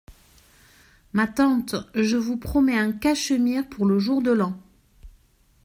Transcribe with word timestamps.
Ma 1.13 1.27
tante, 1.27 1.75
je 1.93 2.17
vous 2.17 2.35
promets 2.35 2.75
un 2.75 2.91
cachemire 2.91 3.69
pour 3.69 3.85
le 3.85 3.99
jour 3.99 4.23
de 4.23 4.31
l’an. 4.31 4.59